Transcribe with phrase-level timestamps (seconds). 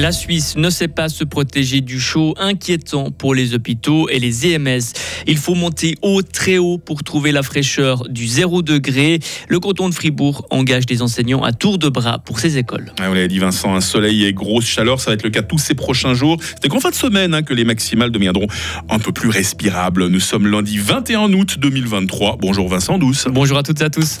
[0.00, 4.46] La Suisse ne sait pas se protéger du chaud, inquiétant pour les hôpitaux et les
[4.46, 4.80] EMS.
[5.26, 9.20] Il faut monter haut, très haut pour trouver la fraîcheur du 0 degré.
[9.48, 12.94] Le canton de Fribourg engage des enseignants à tour de bras pour ces écoles.
[12.98, 15.58] on l'a dit Vincent, un soleil et grosse chaleur, ça va être le cas tous
[15.58, 16.38] ces prochains jours.
[16.62, 18.46] C'est qu'en fin de semaine hein, que les maximales deviendront
[18.88, 20.06] un peu plus respirables.
[20.06, 22.38] Nous sommes lundi 21 août 2023.
[22.40, 23.26] Bonjour Vincent Douce.
[23.30, 24.18] Bonjour à toutes et à tous.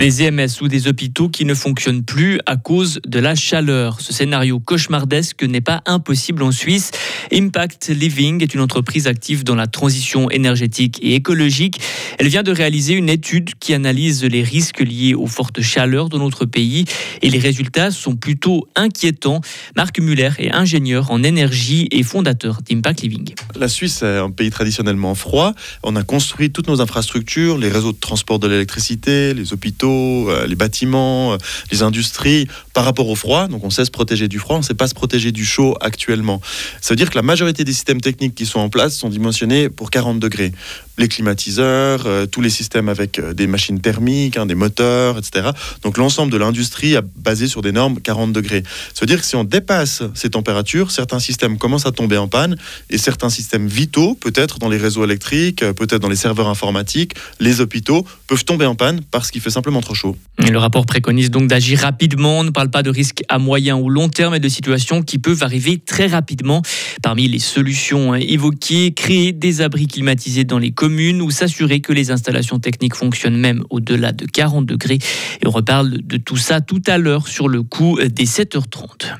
[0.00, 4.00] Des EMS ou des hôpitaux qui ne fonctionnent plus à cause de la chaleur.
[4.00, 6.90] Ce scénario cauchemardesque n'est pas impossible en Suisse.
[7.30, 11.82] Impact Living est une entreprise active dans la transition énergétique et écologique.
[12.18, 16.18] Elle vient de réaliser une étude qui analyse les risques liés aux fortes chaleurs dans
[16.18, 16.86] notre pays
[17.20, 19.42] et les résultats sont plutôt inquiétants.
[19.76, 23.34] Marc Muller est ingénieur en énergie et fondateur d'Impact Living.
[23.54, 25.52] La Suisse est un pays traditionnellement froid.
[25.82, 30.46] On a construit toutes nos infrastructures, les réseaux de transport de l'électricité, les hôpitaux, euh,
[30.46, 31.36] les bâtiments, euh,
[31.70, 33.48] les industries, par rapport au froid.
[33.48, 35.76] Donc on sait se protéger du froid, on ne sait pas se protéger du chaud
[35.80, 36.40] actuellement.
[36.80, 39.68] Ça veut dire que la majorité des systèmes techniques qui sont en place sont dimensionnés
[39.68, 40.52] pour 40 degrés.
[40.98, 45.50] Les climatiseurs, euh, tous les systèmes avec des machines thermiques, hein, des moteurs, etc.
[45.82, 48.62] Donc l'ensemble de l'industrie a basé sur des normes 40 degrés.
[48.94, 52.28] Ça veut dire que si on dépasse ces températures, certains systèmes commencent à tomber en
[52.28, 52.56] panne
[52.90, 57.60] et certains systèmes vitaux, peut-être dans les réseaux électriques, peut-être dans les serveurs informatiques, les
[57.60, 60.16] hôpitaux, peuvent tomber en panne parce qu'il fait simplement trop chaud.
[60.38, 62.44] le rapport préconise donc d'agir rapidement.
[62.60, 65.78] Parle pas de risques à moyen ou long terme, mais de situations qui peuvent arriver
[65.78, 66.60] très rapidement.
[67.02, 72.10] Parmi les solutions évoquées, créer des abris climatisés dans les communes ou s'assurer que les
[72.10, 74.98] installations techniques fonctionnent même au-delà de 40 degrés.
[75.40, 79.14] Et on reparle de tout ça tout à l'heure sur le coup des 7h30.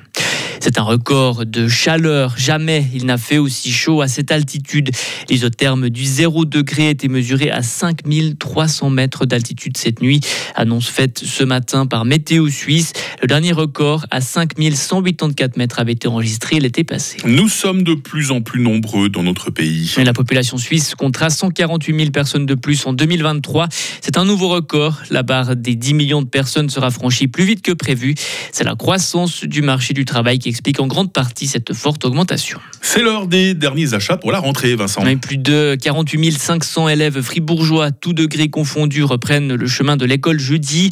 [0.61, 2.35] C'est un record de chaleur.
[2.37, 4.91] Jamais il n'a fait aussi chaud à cette altitude.
[5.31, 10.21] L'isotherme du 0 degré a été mesuré à 5300 mètres d'altitude cette nuit.
[10.55, 12.93] Annonce faite ce matin par Météo Suisse.
[13.23, 17.17] Le dernier record à 5184 mètres avait été enregistré l'été passé.
[17.25, 19.91] Nous sommes de plus en plus nombreux dans notre pays.
[19.97, 23.69] la population suisse comptera 148 000 personnes de plus en 2023.
[24.03, 25.01] C'est un nouveau record.
[25.09, 28.15] La barre des 10 millions de personnes sera franchie plus vite que prévu.
[28.53, 32.61] C'est la croissance du marché du travail qui explique en grande partie cette forte augmentation.
[32.83, 35.03] C'est l'heure des derniers achats pour la rentrée, Vincent.
[35.17, 40.91] plus de 48 500 élèves fribourgeois, tous degrés confondus, reprennent le chemin de l'école jeudi.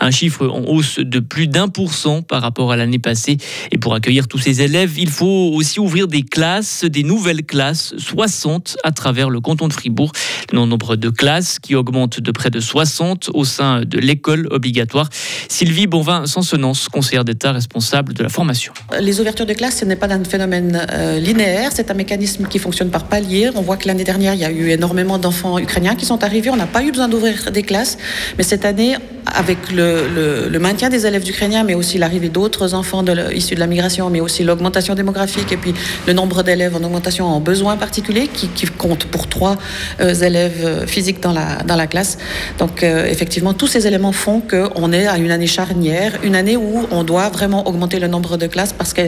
[0.00, 3.36] Un chiffre en hausse de plus d'un pour cent par rapport à l'année passée.
[3.72, 7.94] Et pour accueillir tous ces élèves, il faut aussi ouvrir des classes, des nouvelles classes,
[7.98, 10.12] 60 à travers le canton de Fribourg.
[10.52, 15.08] Le nombre de classes qui augmente de près de 60 au sein de l'école obligatoire.
[15.48, 20.12] Sylvie Bonvin-Sansonance, conseillère d'État responsable de la formation les ouvertures de classe, ce n'est pas
[20.12, 23.50] un phénomène euh, linéaire, c'est un mécanisme qui fonctionne par palier.
[23.54, 26.50] On voit que l'année dernière, il y a eu énormément d'enfants ukrainiens qui sont arrivés.
[26.50, 27.98] On n'a pas eu besoin d'ouvrir des classes,
[28.36, 28.96] mais cette année,
[29.26, 34.10] avec le, maintien des élèves ukrainiens, mais aussi l'arrivée d'autres enfants issus de la migration,
[34.10, 35.74] mais aussi l'augmentation démographique et puis
[36.06, 38.48] le nombre d'élèves en augmentation en besoins particuliers qui,
[38.78, 39.56] compte pour trois
[40.00, 42.18] euh, élèves euh, physiques dans la, dans la classe.
[42.58, 46.86] Donc effectivement, tous ces éléments font qu'on est à une année charnière, une année où
[46.90, 49.02] on doit vraiment augmenter le nombre de classes parce que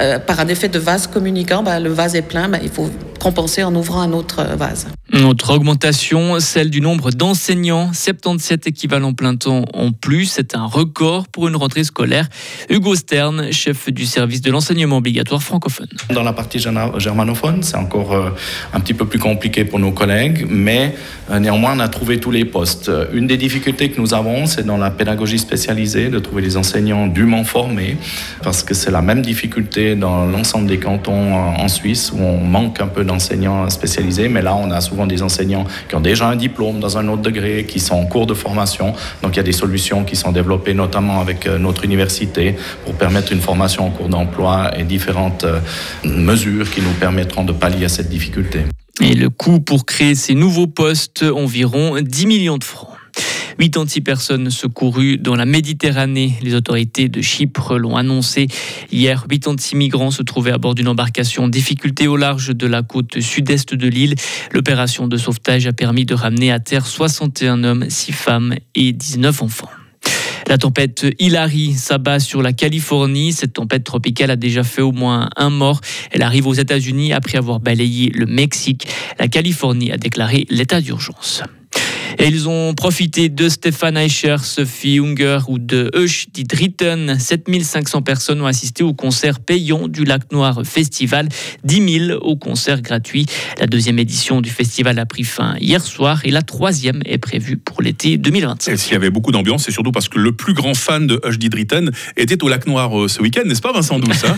[0.00, 2.90] euh, par un effet de vase communicant, bah, le vase est plein, bah, il faut
[3.24, 4.86] compenser en ouvrant un autre euh, vase.
[5.26, 10.26] Autre augmentation, celle du nombre d'enseignants, 77 équivalents plein temps en plus.
[10.26, 12.28] C'est un record pour une rentrée scolaire.
[12.68, 15.88] Hugo Stern, chef du service de l'enseignement obligatoire francophone.
[16.12, 18.30] Dans la partie germanophone, c'est encore euh,
[18.74, 20.94] un petit peu plus compliqué pour nos collègues, mais
[21.30, 22.90] euh, néanmoins, on a trouvé tous les postes.
[23.14, 27.06] Une des difficultés que nous avons, c'est dans la pédagogie spécialisée, de trouver des enseignants
[27.06, 27.96] dûment formés,
[28.42, 32.80] parce que c'est la même difficulté dans l'ensemble des cantons en Suisse, où on manque
[32.80, 36.36] un peu d'enseignants spécialisés, mais là, on a souvent des enseignants qui ont déjà un
[36.36, 38.92] diplôme dans un autre degré, qui sont en cours de formation.
[39.22, 42.94] Donc il y a des solutions qui sont développées notamment avec euh, notre université pour
[42.94, 45.60] permettre une formation en cours d'emploi et différentes euh,
[46.04, 48.60] mesures qui nous permettront de pallier à cette difficulté.
[49.00, 52.90] Et le coût pour créer ces nouveaux postes, environ 10 millions de francs.
[53.58, 56.34] 86 personnes secourues dans la Méditerranée.
[56.42, 58.48] Les autorités de Chypre l'ont annoncé.
[58.90, 62.82] Hier, 86 migrants se trouvaient à bord d'une embarcation en difficulté au large de la
[62.82, 64.14] côte sud-est de l'île.
[64.52, 69.42] L'opération de sauvetage a permis de ramener à terre 61 hommes, 6 femmes et 19
[69.42, 69.70] enfants.
[70.46, 73.32] La tempête Hilary s'abat sur la Californie.
[73.32, 75.80] Cette tempête tropicale a déjà fait au moins un mort.
[76.10, 78.86] Elle arrive aux États-Unis après avoir balayé le Mexique.
[79.18, 81.42] La Californie a déclaré l'état d'urgence.
[82.18, 87.16] Et ils ont profité de Stéphane Eicher, Sophie Unger ou de Euch dit Dritten.
[87.18, 91.28] 7500 personnes ont assisté au concert payant du Lac Noir Festival,
[91.64, 93.26] 10 000 au concert gratuit.
[93.58, 97.56] La deuxième édition du festival a pris fin hier soir et la troisième est prévue
[97.56, 98.72] pour l'été 2025.
[98.72, 101.20] Et s'il y avait beaucoup d'ambiance, c'est surtout parce que le plus grand fan de
[101.24, 104.36] Hush Dritten était au Lac Noir euh, ce week-end, n'est-ce pas Vincent Douce hein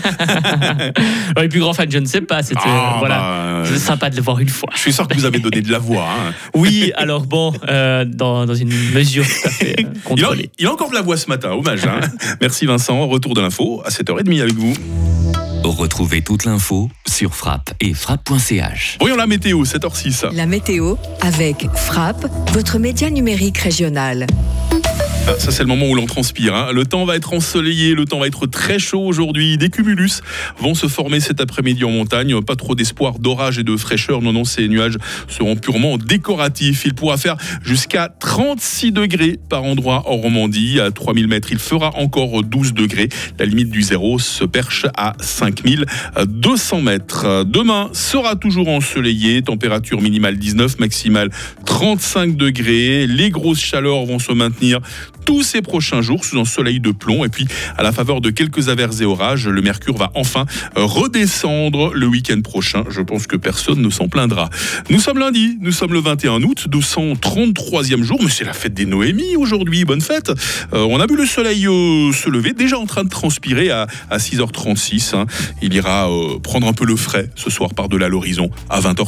[1.41, 2.43] Le plus grand fan, je ne sais pas.
[2.43, 4.69] C'était Ah, voilà, bah, c'est sympa de le voir une fois.
[4.75, 6.05] Je suis sûr que vous avez donné de la voix.
[6.09, 6.33] hein.
[6.53, 10.29] Oui, alors bon, euh, dans, dans une mesure tout à fait euh, Il a,
[10.59, 11.85] il a encore de la voix ce matin, hommage.
[11.85, 11.99] hein.
[12.41, 14.73] Merci Vincent, retour de l'info à 7h30 avec vous.
[15.63, 18.97] Retrouvez toute l'info sur frappe et frappe.ch.
[19.01, 20.33] Voyons la météo, 7h06.
[20.33, 24.27] La météo avec Frappe, votre média numérique régional.
[25.29, 26.55] Ah, Ça, c'est le moment où l'on transpire.
[26.55, 26.69] hein.
[26.71, 29.57] Le temps va être ensoleillé, le temps va être très chaud aujourd'hui.
[29.57, 30.21] Des cumulus
[30.57, 32.39] vont se former cet après-midi en montagne.
[32.41, 34.21] Pas trop d'espoir d'orage et de fraîcheur.
[34.21, 34.97] Non, non, ces nuages
[35.27, 36.83] seront purement décoratifs.
[36.85, 40.79] Il pourra faire jusqu'à 36 degrés par endroit en Romandie.
[40.79, 43.09] À 3000 mètres, il fera encore 12 degrés.
[43.37, 47.43] La limite du zéro se perche à 5200 mètres.
[47.45, 49.41] Demain sera toujours ensoleillé.
[49.41, 51.31] Température minimale 19, maximale
[51.65, 53.07] 35 degrés.
[53.07, 54.79] Les grosses chaleurs vont se maintenir
[55.27, 57.25] tous ces prochains jours sous un soleil de plomb.
[57.25, 57.45] Et puis,
[57.77, 60.45] à la faveur de quelques averses et orages, le mercure va enfin
[60.75, 62.85] redescendre le week-end prochain.
[62.89, 64.49] Je pense que personne ne s'en plaindra.
[64.89, 68.85] Nous sommes lundi, nous sommes le 21 août, 233e jour, mais c'est la fête des
[68.85, 69.83] Noémies aujourd'hui.
[69.83, 70.29] Bonne fête.
[70.73, 73.85] Euh, on a vu le soleil euh, se lever, déjà en train de transpirer à,
[74.09, 75.13] à 6h36.
[75.13, 75.25] hein.
[75.61, 79.03] Il ira euh, prendre un peu le frais ce soir par-delà l'horizon à 20h30.